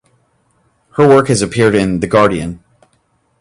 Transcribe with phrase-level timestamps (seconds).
[0.93, 2.63] Her work has appeared in the "Guardian".